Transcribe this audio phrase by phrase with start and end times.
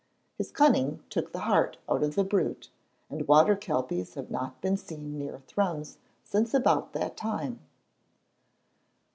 [0.35, 2.71] His cunning took the heart out of the brute,
[3.07, 7.59] and water kelpies have not been seen near Thrums since about that time.